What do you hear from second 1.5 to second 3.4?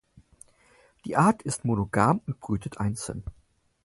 monogam und brütet einzeln.